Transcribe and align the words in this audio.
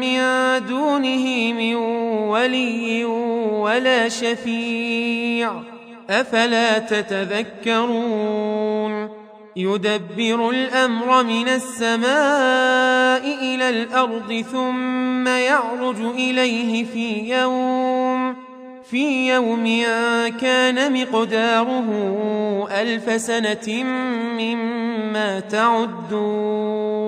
من 0.00 0.18
دونه 0.66 1.52
من 1.52 1.74
ولي 2.28 3.04
ولا 3.04 4.08
شفيع. 4.08 5.62
أفلا 6.10 6.78
تتذكرون؟ 6.78 8.48
يدبر 9.56 10.50
الأمر 10.50 11.22
من 11.22 11.48
السماء 11.48 13.24
إلى 13.42 13.68
الأرض 13.68 14.44
ثم 14.52 15.28
يعرج 15.28 16.00
إليه 16.00 16.84
في 16.84 17.30
يوم 17.30 18.36
في 18.90 19.28
يوم 19.28 19.82
كان 20.40 21.02
مقداره 21.02 21.88
ألف 22.70 23.20
سنة 23.20 23.84
مما 24.38 25.40
تعدون. 25.40 27.07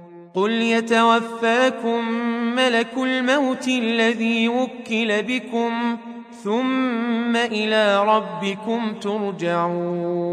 قل 0.35 0.51
يتوفاكم 0.51 2.09
ملك 2.55 2.93
الموت 2.97 3.67
الذي 3.67 4.49
وكل 4.49 5.23
بكم 5.23 5.97
ثم 6.43 7.35
إلى 7.35 8.03
ربكم 8.05 8.93
ترجعون 9.01 10.31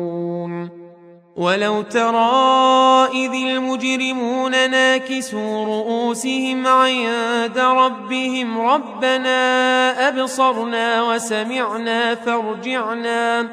ولو 1.36 1.82
ترى 1.82 3.08
اذ 3.14 3.32
المجرمون 3.34 4.70
ناكسوا 4.70 5.64
رؤوسهم 5.64 6.66
عند 6.66 7.58
ربهم 7.58 8.60
ربنا 8.60 10.08
ابصرنا 10.08 11.02
وسمعنا 11.02 12.14
فارجعنا 12.14 13.48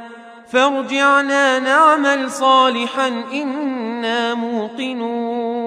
فارجعنا 0.51 1.59
نعمل 1.59 2.31
صالحا 2.31 3.07
أنا 3.33 4.33
موقنون 4.33 5.64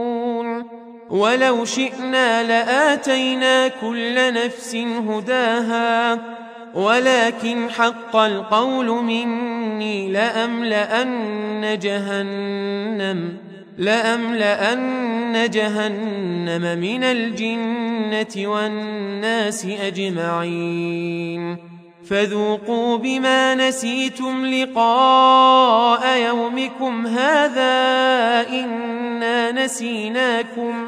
ولو 1.11 1.65
شئنا 1.65 2.43
لآتينا 2.43 3.69
كل 3.69 4.35
نفس 4.35 4.77
هداها 4.77 6.19
ولكن 6.75 7.71
حق 7.71 8.17
القول 8.17 8.87
مني 8.87 10.13
لأملأن 10.13 11.79
جهنم 11.83 13.37
لأملأن 13.79 15.51
جهنم 15.51 16.79
من 16.79 17.05
الجنة 17.05 18.49
والناس 18.51 19.67
أجمعين. 19.83 21.57
فذوقوا 22.11 22.97
بما 22.99 23.55
نسيتم 23.55 24.47
لقاء 24.47 26.19
يومكم 26.19 27.07
هذا 27.07 27.71
إنا 28.49 29.53
نسيناكم. 29.65 30.88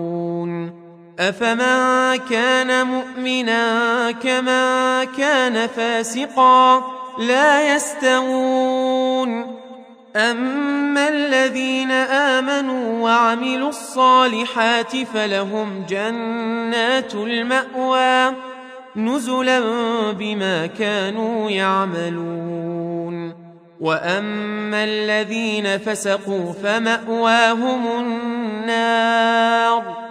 أفمن 1.21 2.15
كان 2.29 2.87
مؤمنا 2.87 4.11
كما 4.11 5.03
كان 5.03 5.67
فاسقا 5.67 6.83
لا 7.19 7.75
يستوون 7.75 9.57
أما 10.15 11.09
الذين 11.09 11.91
آمنوا 11.91 13.03
وعملوا 13.03 13.69
الصالحات 13.69 14.97
فلهم 14.97 15.85
جنات 15.89 17.15
المأوى 17.15 18.35
نزلا 18.95 19.61
بما 20.11 20.67
كانوا 20.67 21.49
يعملون 21.49 23.33
وأما 23.81 24.83
الذين 24.83 25.77
فسقوا 25.77 26.53
فمأواهم 26.63 27.99
النار 27.99 30.10